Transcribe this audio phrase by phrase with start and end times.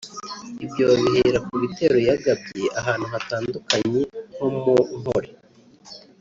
[0.65, 4.01] Ibyo babihera ku bitero yagabye ahantu hatandukanye
[4.35, 5.29] nko mu Nkole